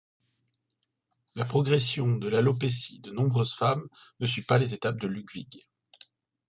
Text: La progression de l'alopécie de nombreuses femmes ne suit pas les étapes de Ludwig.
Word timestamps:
La 1.35 1.45
progression 1.45 2.17
de 2.17 2.27
l'alopécie 2.27 3.01
de 3.01 3.11
nombreuses 3.11 3.53
femmes 3.53 3.85
ne 4.19 4.25
suit 4.25 4.41
pas 4.41 4.57
les 4.57 4.73
étapes 4.73 4.99
de 4.99 5.05
Ludwig. 5.07 5.67